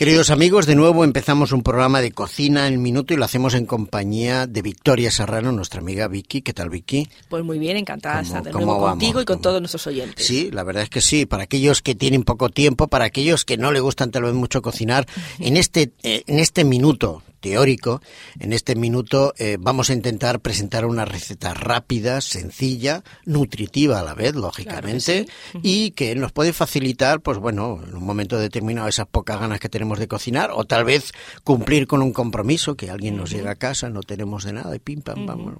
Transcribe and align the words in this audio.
Queridos 0.00 0.30
amigos, 0.30 0.64
de 0.64 0.76
nuevo 0.76 1.04
empezamos 1.04 1.52
un 1.52 1.62
programa 1.62 2.00
de 2.00 2.10
cocina 2.10 2.68
en 2.68 2.80
minuto 2.80 3.12
y 3.12 3.18
lo 3.18 3.26
hacemos 3.26 3.52
en 3.52 3.66
compañía 3.66 4.46
de 4.46 4.62
Victoria 4.62 5.10
Serrano, 5.10 5.52
nuestra 5.52 5.80
amiga 5.80 6.08
Vicky. 6.08 6.40
¿Qué 6.40 6.54
tal, 6.54 6.70
Vicky? 6.70 7.06
Pues 7.28 7.44
muy 7.44 7.58
bien, 7.58 7.76
encantada 7.76 8.16
de 8.16 8.22
estar 8.22 8.42
de 8.42 8.50
nuevo 8.50 8.80
contigo 8.80 9.20
y 9.20 9.26
con 9.26 9.42
todos 9.42 9.60
nuestros 9.60 9.86
oyentes. 9.88 10.24
Sí, 10.24 10.50
la 10.52 10.64
verdad 10.64 10.84
es 10.84 10.88
que 10.88 11.02
sí. 11.02 11.26
Para 11.26 11.42
aquellos 11.42 11.82
que 11.82 11.94
tienen 11.94 12.22
poco 12.22 12.48
tiempo, 12.48 12.88
para 12.88 13.04
aquellos 13.04 13.44
que 13.44 13.58
no 13.58 13.72
le 13.72 13.80
gustan 13.80 14.10
tal 14.10 14.22
vez 14.22 14.32
mucho 14.32 14.62
cocinar, 14.62 15.06
en 15.38 15.58
este, 15.58 15.92
eh, 16.02 16.22
en 16.26 16.38
este 16.38 16.64
minuto 16.64 17.22
teórico. 17.40 18.00
En 18.38 18.52
este 18.52 18.76
minuto 18.76 19.34
eh, 19.38 19.56
vamos 19.58 19.90
a 19.90 19.94
intentar 19.94 20.40
presentar 20.40 20.84
una 20.84 21.04
receta 21.04 21.54
rápida, 21.54 22.20
sencilla, 22.20 23.02
nutritiva 23.24 24.00
a 24.00 24.02
la 24.02 24.14
vez, 24.14 24.34
lógicamente, 24.34 25.26
y 25.62 25.90
que 25.92 26.14
nos 26.14 26.32
puede 26.32 26.52
facilitar, 26.52 27.20
pues 27.20 27.38
bueno, 27.38 27.80
en 27.86 27.96
un 27.96 28.04
momento 28.04 28.38
determinado 28.38 28.88
esas 28.88 29.06
pocas 29.06 29.40
ganas 29.40 29.60
que 29.60 29.68
tenemos 29.68 29.98
de 29.98 30.08
cocinar, 30.08 30.50
o 30.54 30.64
tal 30.64 30.84
vez 30.84 31.12
cumplir 31.44 31.86
con 31.86 32.02
un 32.02 32.12
compromiso, 32.12 32.76
que 32.76 32.90
alguien 32.90 33.16
nos 33.16 33.30
llega 33.30 33.52
a 33.52 33.56
casa, 33.56 33.88
no 33.88 34.02
tenemos 34.02 34.44
de 34.44 34.52
nada, 34.52 34.74
y 34.76 34.78
pim, 34.78 35.02
pam, 35.02 35.26
pam, 35.26 35.56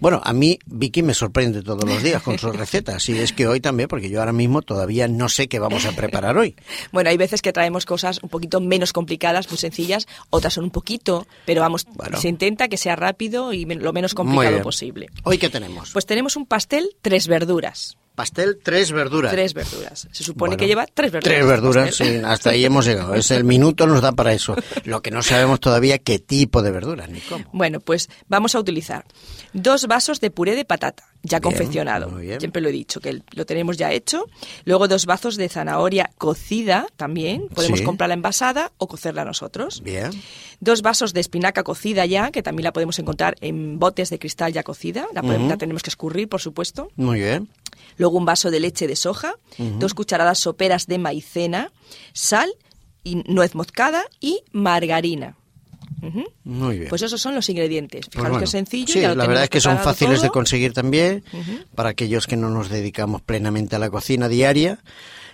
Bueno, 0.00 0.20
a 0.24 0.32
mí 0.32 0.58
Vicky 0.66 1.02
me 1.02 1.14
sorprende 1.14 1.62
todos 1.62 1.84
los 1.84 2.02
días 2.02 2.22
con 2.22 2.38
sus 2.38 2.54
recetas, 2.56 3.08
y 3.08 3.18
es 3.18 3.32
que 3.32 3.46
hoy 3.46 3.60
también, 3.60 3.88
porque 3.88 4.10
yo 4.10 4.20
ahora 4.20 4.32
mismo 4.32 4.62
todavía 4.62 5.08
no 5.08 5.28
sé 5.28 5.48
qué 5.48 5.58
vamos 5.58 5.84
a 5.86 5.92
preparar 5.92 6.36
hoy. 6.36 6.56
Bueno, 6.90 7.10
hay 7.10 7.16
veces 7.16 7.42
que 7.42 7.52
traemos 7.52 7.84
cosas 7.84 8.20
un 8.22 8.28
poquito 8.28 8.60
menos 8.60 8.92
complicadas, 8.92 9.48
muy 9.50 9.58
sencillas, 9.58 10.06
otras 10.30 10.54
son 10.54 10.64
un 10.64 10.70
poquito, 10.78 11.26
pero 11.44 11.60
vamos, 11.60 11.86
se 12.18 12.28
intenta 12.28 12.68
que 12.68 12.76
sea 12.76 12.94
rápido 12.94 13.52
y 13.52 13.64
lo 13.64 13.92
menos 13.92 14.14
complicado 14.14 14.62
posible. 14.62 15.08
¿Hoy 15.24 15.36
qué 15.36 15.48
tenemos? 15.48 15.90
Pues 15.92 16.06
tenemos 16.06 16.36
un 16.36 16.46
pastel 16.46 16.90
tres 17.02 17.26
verduras. 17.26 17.96
Pastel, 18.18 18.58
tres 18.60 18.90
verduras. 18.90 19.30
Tres 19.30 19.54
verduras. 19.54 20.08
Se 20.10 20.24
supone 20.24 20.56
que 20.56 20.66
lleva 20.66 20.86
tres 20.92 21.12
verduras. 21.12 21.36
Tres 21.36 21.46
verduras, 21.46 21.94
sí, 21.94 22.20
hasta 22.24 22.50
ahí 22.50 22.64
hemos 22.64 22.84
llegado. 22.84 23.14
Es 23.14 23.30
el 23.30 23.44
minuto 23.44 23.86
nos 23.86 24.02
da 24.02 24.10
para 24.10 24.32
eso. 24.32 24.56
Lo 24.86 25.02
que 25.02 25.12
no 25.12 25.22
sabemos 25.22 25.60
todavía 25.60 25.98
qué 25.98 26.18
tipo 26.18 26.60
de 26.60 26.72
verduras 26.72 27.08
ni 27.08 27.20
cómo. 27.20 27.44
Bueno, 27.52 27.78
pues 27.78 28.10
vamos 28.26 28.56
a 28.56 28.58
utilizar 28.58 29.04
dos 29.52 29.86
vasos 29.86 30.20
de 30.20 30.32
puré 30.32 30.56
de 30.56 30.64
patata, 30.64 31.04
ya 31.22 31.40
confeccionado. 31.40 32.10
Siempre 32.40 32.60
lo 32.60 32.70
he 32.70 32.72
dicho, 32.72 32.98
que 32.98 33.22
lo 33.30 33.46
tenemos 33.46 33.76
ya 33.76 33.92
hecho. 33.92 34.26
Luego 34.64 34.88
dos 34.88 35.06
vasos 35.06 35.36
de 35.36 35.48
zanahoria 35.48 36.10
cocida 36.18 36.88
también. 36.96 37.46
Podemos 37.54 37.82
comprarla 37.82 38.14
envasada 38.14 38.72
o 38.78 38.88
cocerla 38.88 39.24
nosotros. 39.24 39.80
Bien. 39.84 40.10
Dos 40.58 40.82
vasos 40.82 41.14
de 41.14 41.20
espinaca 41.20 41.62
cocida 41.62 42.04
ya, 42.04 42.32
que 42.32 42.42
también 42.42 42.64
la 42.64 42.72
podemos 42.72 42.98
encontrar 42.98 43.36
en 43.42 43.78
botes 43.78 44.10
de 44.10 44.18
cristal 44.18 44.52
ya 44.52 44.64
cocida. 44.64 45.06
La, 45.14 45.22
la 45.22 45.56
tenemos 45.56 45.84
que 45.84 45.90
escurrir, 45.90 46.28
por 46.28 46.40
supuesto. 46.40 46.90
Muy 46.96 47.20
bien 47.20 47.48
luego 47.96 48.18
un 48.18 48.24
vaso 48.24 48.50
de 48.50 48.60
leche 48.60 48.86
de 48.86 48.96
soja, 48.96 49.34
dos 49.58 49.94
cucharadas 49.94 50.38
soperas 50.38 50.86
de 50.86 50.98
maicena, 50.98 51.72
sal, 52.12 52.50
y 53.04 53.16
nuez 53.26 53.54
moscada 53.54 54.04
y 54.20 54.42
margarina. 54.52 55.36
Muy 56.44 56.78
bien. 56.78 56.88
Pues 56.88 57.02
esos 57.02 57.20
son 57.20 57.34
los 57.34 57.48
ingredientes. 57.48 58.06
Pues 58.06 58.16
Fijaros 58.16 58.38
que 58.38 58.44
es 58.44 58.50
sencillo. 58.50 58.92
Sí, 58.92 59.00
la 59.00 59.14
verdad 59.14 59.44
es 59.44 59.50
que 59.50 59.60
son 59.60 59.78
fáciles 59.78 60.22
de 60.22 60.28
conseguir 60.28 60.72
también 60.72 61.24
para 61.74 61.90
aquellos 61.90 62.26
que 62.26 62.36
no 62.36 62.50
nos 62.50 62.68
dedicamos 62.68 63.22
plenamente 63.22 63.76
a 63.76 63.78
la 63.78 63.90
cocina 63.90 64.28
diaria. 64.28 64.78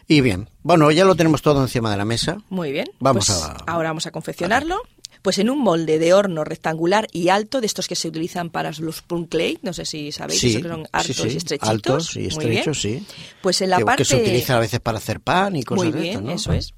Y 0.06 0.20
bien, 0.20 0.50
bueno, 0.62 0.90
ya 0.90 1.04
lo 1.06 1.14
tenemos 1.14 1.40
todo 1.40 1.62
encima 1.62 1.90
de 1.90 1.96
la 1.96 2.04
mesa. 2.04 2.36
Muy 2.50 2.72
bien. 2.72 2.86
Vamos 3.00 3.26
pues 3.26 3.42
a. 3.42 3.52
Ahora 3.66 3.88
vamos 3.88 4.06
a 4.06 4.10
confeccionarlo. 4.10 4.82
Pues 5.24 5.38
en 5.38 5.48
un 5.48 5.60
molde 5.60 5.98
de 5.98 6.12
horno 6.12 6.44
rectangular 6.44 7.06
y 7.10 7.30
alto, 7.30 7.62
de 7.62 7.66
estos 7.66 7.88
que 7.88 7.94
se 7.94 8.08
utilizan 8.08 8.50
para 8.50 8.72
los 8.78 9.00
plum 9.00 9.24
cake, 9.24 9.60
no 9.62 9.72
sé 9.72 9.86
si 9.86 10.12
sabéis, 10.12 10.38
que 10.38 10.60
son 10.60 10.86
altos 10.92 11.18
y 11.24 11.36
estrechitos. 11.38 11.70
Altos 11.70 12.16
y 12.16 12.26
estrechos, 12.26 12.82
sí. 12.82 13.06
Pues 13.40 13.62
en 13.62 13.70
la 13.70 13.78
parte... 13.78 14.02
Que 14.02 14.04
se 14.04 14.16
utiliza 14.16 14.56
a 14.56 14.60
veces 14.60 14.80
para 14.80 14.98
hacer 14.98 15.20
pan 15.20 15.56
y 15.56 15.62
cosas 15.62 15.94
Muy 15.94 15.98
bien, 15.98 16.28
eso 16.28 16.52
es. 16.52 16.74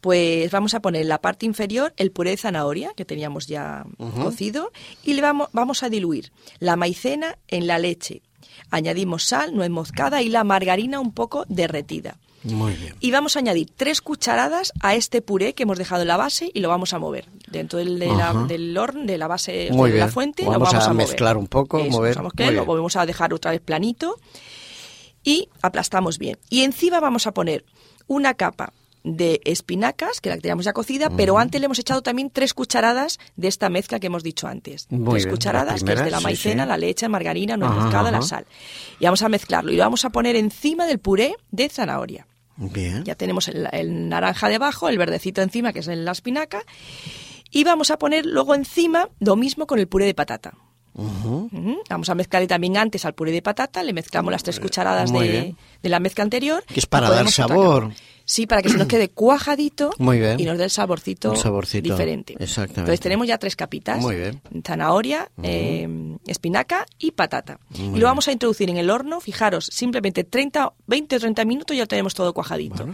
Pues 0.00 0.50
vamos 0.50 0.72
a 0.72 0.80
poner 0.80 1.02
en 1.02 1.08
la 1.08 1.20
parte 1.20 1.44
inferior 1.44 1.92
el 1.98 2.10
puré 2.10 2.30
de 2.30 2.38
zanahoria 2.38 2.94
que 2.96 3.04
teníamos 3.04 3.48
ya 3.48 3.84
cocido 3.98 4.72
y 5.02 5.12
le 5.12 5.20
vamos, 5.20 5.50
vamos 5.52 5.82
a 5.82 5.90
diluir 5.90 6.32
la 6.60 6.76
maicena 6.76 7.36
en 7.48 7.66
la 7.66 7.78
leche. 7.78 8.22
Añadimos 8.70 9.24
sal, 9.24 9.54
nuez 9.54 9.68
moscada 9.68 10.22
y 10.22 10.30
la 10.30 10.42
margarina 10.42 11.00
un 11.00 11.12
poco 11.12 11.44
derretida. 11.50 12.16
Muy 12.44 12.72
bien. 12.74 12.94
Y 13.00 13.10
vamos 13.10 13.36
a 13.36 13.38
añadir 13.40 13.70
tres 13.74 14.00
cucharadas 14.00 14.72
a 14.80 14.94
este 14.94 15.22
puré 15.22 15.54
que 15.54 15.64
hemos 15.64 15.78
dejado 15.78 16.02
en 16.02 16.08
la 16.08 16.16
base 16.16 16.50
y 16.52 16.60
lo 16.60 16.68
vamos 16.68 16.92
a 16.92 16.98
mover. 16.98 17.26
Dentro 17.50 17.78
del, 17.78 17.98
del 17.98 18.78
horno, 18.78 19.04
de 19.04 19.18
la 19.18 19.26
base 19.26 19.52
de 19.52 19.70
la 19.70 20.08
fuente, 20.08 20.44
vamos 20.44 20.72
lo 20.72 20.78
vamos 20.78 20.88
a, 20.88 20.94
mezclar 20.94 21.36
un 21.36 21.46
poco, 21.46 21.78
mover. 21.84 22.16
lo 22.16 22.66
vamos 22.66 22.96
a 22.96 23.06
dejar 23.06 23.32
otra 23.32 23.50
vez 23.50 23.60
planito 23.60 24.18
y 25.22 25.48
aplastamos 25.62 26.18
bien. 26.18 26.38
Y 26.50 26.62
encima 26.62 27.00
vamos 27.00 27.26
a 27.26 27.32
poner 27.32 27.64
una 28.06 28.34
capa 28.34 28.72
de 29.04 29.40
espinacas, 29.44 30.20
que 30.20 30.30
la 30.30 30.38
teníamos 30.38 30.64
ya 30.64 30.72
cocida, 30.72 31.10
pero 31.10 31.38
antes 31.38 31.60
le 31.60 31.66
hemos 31.66 31.78
echado 31.78 32.02
también 32.02 32.30
tres 32.30 32.54
cucharadas 32.54 33.18
de 33.36 33.48
esta 33.48 33.68
mezcla 33.68 34.00
que 34.00 34.06
hemos 34.06 34.22
dicho 34.22 34.48
antes. 34.48 34.88
tres 35.10 35.26
cucharadas, 35.26 35.84
que 35.84 35.92
es 35.92 36.04
de 36.04 36.10
la 36.10 36.20
maicena, 36.20 36.64
la 36.64 36.78
leche, 36.78 37.08
margarina, 37.08 37.56
nuez 37.56 37.70
moscada, 37.70 38.10
la 38.10 38.22
sal. 38.22 38.46
Y 38.98 39.04
vamos 39.04 39.22
a 39.22 39.28
mezclarlo 39.28 39.72
y 39.72 39.76
lo 39.76 39.82
vamos 39.82 40.04
a 40.04 40.10
poner 40.10 40.36
encima 40.36 40.86
del 40.86 40.98
puré 40.98 41.36
de 41.50 41.68
zanahoria. 41.68 42.26
Bien. 42.56 43.04
Ya 43.04 43.14
tenemos 43.14 43.48
el, 43.48 44.08
naranja 44.08 44.48
debajo, 44.48 44.88
el 44.88 44.98
verdecito 44.98 45.42
encima, 45.42 45.72
que 45.72 45.80
es 45.80 45.86
la 45.86 46.12
espinaca. 46.12 46.62
Y 47.50 47.64
vamos 47.64 47.90
a 47.90 47.98
poner 47.98 48.26
luego 48.26 48.54
encima 48.54 49.08
lo 49.20 49.36
mismo 49.36 49.66
con 49.66 49.78
el 49.78 49.88
puré 49.88 50.06
de 50.06 50.14
patata. 50.14 50.54
Vamos 50.94 52.08
a 52.08 52.14
mezclar 52.14 52.46
también 52.46 52.76
antes 52.76 53.04
al 53.04 53.14
puré 53.14 53.32
de 53.32 53.42
patata, 53.42 53.82
le 53.82 53.92
mezclamos 53.92 54.30
las 54.30 54.44
tres 54.44 54.60
cucharadas 54.60 55.12
de, 55.12 55.56
la 55.82 55.98
mezcla 55.98 56.22
anterior. 56.22 56.64
Que 56.66 56.80
es 56.80 56.86
para 56.86 57.10
dar 57.10 57.28
sabor. 57.30 57.92
Sí, 58.24 58.46
para 58.46 58.62
que 58.62 58.68
se 58.68 58.78
nos 58.78 58.86
quede 58.86 59.10
cuajadito 59.10 59.90
Muy 59.98 60.18
bien. 60.18 60.40
y 60.40 60.44
nos 60.44 60.58
dé 60.58 60.64
el 60.64 60.70
saborcito, 60.70 61.36
saborcito, 61.36 61.90
diferente. 61.90 62.34
Exactamente. 62.38 62.80
Entonces 62.80 63.00
tenemos 63.00 63.26
ya 63.26 63.38
tres 63.38 63.56
capitas. 63.56 64.00
Muy 64.00 64.16
bien. 64.16 64.40
Zanahoria, 64.64 65.30
eh, 65.42 66.16
espinaca 66.26 66.86
y 66.98 67.12
patata. 67.12 67.58
y 67.74 67.98
lo 67.98 68.06
vamos 68.06 68.28
a 68.28 68.32
introducir 68.32 68.70
en 68.70 68.76
el 68.76 68.90
horno, 68.90 69.20
fijaros, 69.20 69.66
simplemente 69.66 70.24
30, 70.24 70.72
20 70.86 71.16
o 71.16 71.20
30 71.20 71.44
minutos 71.44 71.76
ya 71.76 71.82
lo 71.82 71.88
tenemos 71.88 72.14
todo 72.14 72.32
cuajadito. 72.32 72.88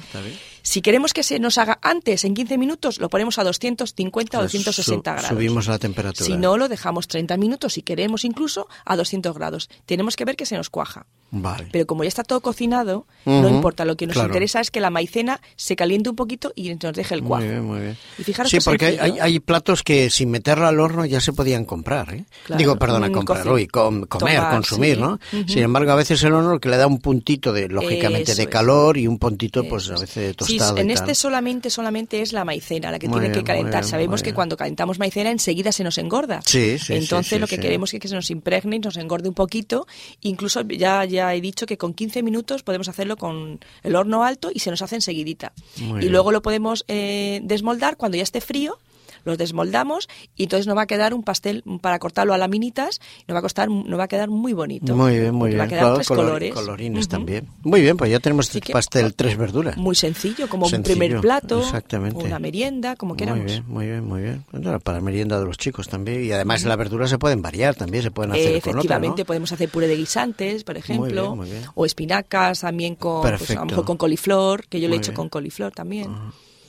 Si 0.63 0.83
queremos 0.83 1.13
que 1.13 1.23
se 1.23 1.39
nos 1.39 1.59
haga 1.59 1.79
antes, 1.83 2.25
en 2.25 2.35
15 2.35 2.59
minutos, 2.59 3.01
lo 3.01 3.09
ponemos 3.09 3.39
a 3.39 3.45
250 3.45 4.39
o 4.39 4.43
260 4.43 5.13
grados. 5.13 5.29
Subimos 5.29 5.67
la 5.69 5.79
temperatura. 5.79 6.27
Si 6.27 6.37
no, 6.37 6.57
lo 6.57 6.69
dejamos 6.69 7.09
30 7.09 7.37
minutos, 7.37 7.75
si 7.75 7.83
queremos 7.83 8.25
incluso, 8.25 8.69
a 8.85 8.97
200 8.97 9.35
grados. 9.35 9.71
Tenemos 9.87 10.17
que 10.17 10.25
ver 10.25 10.37
que 10.37 10.47
se 10.47 10.57
nos 10.57 10.71
cuaja. 10.71 11.07
Vale. 11.31 11.69
Pero 11.71 11.87
como 11.87 12.03
ya 12.03 12.09
está 12.09 12.25
todo 12.25 12.41
cocinado, 12.41 13.07
no 13.25 13.49
importa. 13.49 13.85
Lo 13.85 13.97
que 13.97 14.07
nos 14.07 14.17
interesa 14.17 14.61
es 14.61 14.71
que 14.71 14.81
la 14.81 14.91
maicena 14.91 15.41
se 15.57 15.77
caliente 15.77 16.11
un 16.11 16.17
poquito 16.17 16.53
y 16.57 16.75
nos 16.75 16.95
deje 16.95 17.15
el 17.15 17.23
cuajo. 17.23 17.45
Muy 17.45 17.51
bien, 17.51 17.65
muy 17.65 17.81
bien. 17.81 17.97
Y 18.19 18.25
fijaros 18.25 18.51
sí, 18.51 18.59
porque 18.65 18.99
hay, 19.01 19.41
platos 19.41 19.83
que 19.83 20.11
sin 20.11 20.31
meterlo 20.31 20.67
al 20.67 20.81
horno 20.81 21.05
ya 21.07 21.21
se 21.21 21.33
podían 21.33 21.65
comprar. 21.65 22.15
¿eh? 22.15 22.25
Digo, 22.57 22.77
perdona, 22.77 23.09
mm, 23.09 23.13
comprar, 23.13 23.49
uy, 23.49 23.67
comer, 23.67 24.09
consumir, 24.51 24.99
¿no? 24.99 25.19
Sin 25.31 25.63
embargo, 25.63 25.93
a 25.93 25.95
veces 25.95 26.23
el 26.25 26.33
horno 26.33 26.59
que 26.59 26.69
le 26.69 26.77
da 26.77 26.87
un 26.87 26.99
puntito 26.99 27.53
de, 27.53 27.69
lógicamente, 27.69 28.35
de 28.35 28.47
calor 28.49 28.97
y 28.97 29.07
un 29.07 29.19
puntito, 29.19 29.65
pues 29.65 29.89
a 29.91 29.95
veces 29.95 30.15
de 30.15 30.35
tostado. 30.35 30.75
Sí, 30.75 30.81
en 30.81 30.91
este 30.91 31.15
solamente, 31.15 31.71
solamente 31.71 32.23
es 32.23 32.33
la 32.33 32.45
maicena 32.45 32.91
la 32.91 32.99
que 32.99 33.09
tiene 33.09 33.31
que 33.31 33.45
calentar. 33.45 33.85
Sabemos 33.85 34.23
que 34.23 34.35
cuando 34.35 34.57
calentamos 34.57 34.99
maicena 34.99 35.31
enseguida 35.31 35.73
se 35.73 35.85
nos 35.85 35.97
engorda. 35.99 36.41
Sí, 36.45 36.79
sí, 36.79 36.95
Entonces 36.95 37.41
lo 37.41 37.47
que 37.47 37.59
queremos 37.59 37.95
es 37.95 38.01
que 38.01 38.09
se 38.09 38.15
nos 38.15 38.31
impregne 38.31 38.77
y 38.77 38.81
nos 38.81 38.97
engorde 38.97 39.29
un 39.29 39.35
poquito. 39.35 39.87
Incluso 40.23 40.63
ya, 40.63 41.05
ya 41.05 41.20
he 41.21 41.41
dicho 41.41 41.67
que 41.67 41.77
con 41.79 41.95
15 41.95 42.23
minutos 42.23 42.63
podemos 42.63 42.89
hacerlo 42.89 43.17
con 43.17 43.61
el 43.83 43.97
horno 43.97 44.25
alto 44.25 44.51
y 44.53 44.61
se 44.61 44.71
nos 44.71 44.83
hace 44.83 44.97
enseguidita. 44.97 45.53
y 45.77 46.09
luego 46.09 46.33
lo 46.33 46.43
podemos 46.43 46.85
eh, 46.89 47.41
desmoldar 47.43 47.97
cuando 47.97 48.17
ya 48.17 48.23
esté 48.23 48.41
frío 48.41 48.79
los 49.25 49.39
desmoldamos 49.39 50.09
y 50.37 50.45
entonces 50.45 50.67
nos 50.67 50.77
va 50.77 50.83
a 50.83 50.87
quedar 50.87 51.15
un 51.15 51.23
pastel 51.23 51.63
para 51.81 51.99
cortarlo 51.99 52.35
a 52.35 52.39
laminitas, 52.39 53.01
nos 53.27 53.35
va 53.35 53.41
a 53.41 53.43
costar, 53.43 53.69
nos 53.71 53.99
va 53.99 54.05
a 54.05 54.09
quedar 54.09 54.29
muy 54.29 54.53
bonito. 54.53 54.95
Muy 54.95 55.19
bien, 55.19 55.35
muy 55.35 55.51
bien. 55.51 55.61
Va 55.61 55.65
a 55.65 55.69
quedar 55.69 55.95
tres 55.95 56.09
colores. 56.09 56.55
Colorines 56.55 57.09
también. 57.09 57.49
Muy 57.63 57.81
bien, 57.81 57.97
pues 57.97 58.11
ya 58.11 58.21
tenemos 58.21 58.55
el 58.55 58.63
pastel 58.73 59.15
tres 59.15 59.37
verduras. 59.37 59.77
Muy 59.77 59.95
sencillo, 59.95 60.49
como 60.49 60.67
un 60.67 60.83
primer 60.83 61.21
plato, 61.21 61.61
exactamente. 61.61 62.25
una 62.25 62.39
merienda, 62.39 62.97
como 62.97 63.17
queramos. 63.17 63.45
Muy 63.45 63.53
bien, 63.53 63.65
muy 63.67 63.87
bien, 63.87 64.05
muy 64.05 64.23
bien. 64.23 64.81
para 64.83 65.01
merienda 65.01 65.39
de 65.39 65.47
los 65.47 65.59
chicos 65.59 65.89
también 65.89 66.25
y 66.25 66.33
además 66.33 66.65
las 66.65 66.77
verduras 66.77 67.11
se 67.11 67.19
pueden 67.19 67.43
variar 67.43 67.75
también, 67.75 68.03
se 68.03 68.11
pueden 68.11 68.33
hacer 68.33 68.57
Efectivamente, 68.57 69.25
podemos 69.25 69.53
hacer 69.53 69.69
puré 69.69 69.87
de 69.87 69.97
guisantes, 69.97 70.65
por 70.65 70.77
ejemplo, 70.77 71.39
o 71.75 71.87
espinacas 71.87 72.61
también 72.61 72.95
con, 72.95 73.23
pues, 73.23 73.51
a 73.51 73.55
lo 73.55 73.67
mejor 73.67 73.85
con 73.85 73.97
coliflor, 73.97 74.67
que 74.67 74.81
yo 74.81 74.89
le 74.89 74.97
he 74.97 74.99
hecho 74.99 75.15
con 75.15 75.29
coliflor 75.29 75.73
también. 75.73 76.11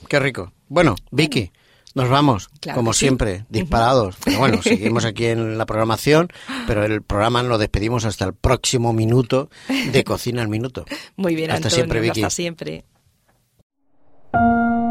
Qué 0.07 0.19
rico. 0.19 0.51
Bueno, 0.68 0.95
Vicky, 1.12 1.51
nos 1.96 2.10
vamos, 2.10 2.50
como 2.74 2.94
siempre, 2.94 3.46
disparados. 3.50 4.16
Pero 4.24 4.40
bueno, 4.40 4.62
seguimos 4.64 5.06
aquí 5.06 5.26
en 5.26 5.58
la 5.58 5.66
programación, 5.66 6.30
pero 6.68 6.84
el 6.84 7.02
programa 7.02 7.44
lo 7.44 7.58
despedimos 7.58 8.06
hasta 8.06 8.26
el 8.26 8.34
próximo 8.34 8.94
minuto 8.94 9.50
de 9.92 10.04
Cocina 10.06 10.42
al 10.42 10.48
Minuto. 10.48 10.86
Muy 11.16 11.36
bien, 11.36 11.52
hasta 11.52 11.70
siempre, 11.70 12.00
Vicky. 12.00 12.22
Hasta 12.22 12.30
siempre. 12.30 12.86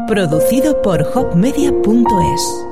Producido 0.07 0.81
por 0.81 1.01
hopmedia.es 1.15 2.70